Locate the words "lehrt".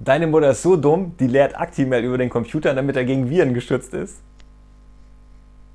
1.26-1.58